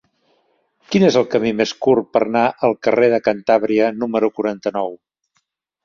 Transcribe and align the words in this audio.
Quin 0.95 1.05
és 1.09 1.17
el 1.21 1.27
camí 1.33 1.51
més 1.59 1.75
curt 1.87 2.09
per 2.17 2.23
anar 2.27 2.45
al 2.69 2.75
carrer 2.89 3.13
de 3.15 3.23
Cantàbria 3.31 3.95
número 4.03 4.35
quaranta-nou? 4.41 5.03